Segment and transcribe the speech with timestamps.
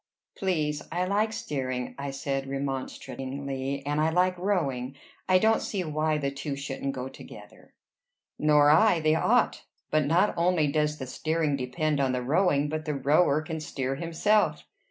[0.35, 3.85] "Please, I like steering," I said remonstratingly.
[3.85, 4.95] "And I like rowing."
[5.29, 7.75] "I don't see why the two shouldn't go together."
[8.39, 8.99] "Nor I.
[8.99, 9.61] They ought.
[9.91, 13.93] But not only does the steering depend on the rowing, but the rower can steer
[13.93, 14.63] himself."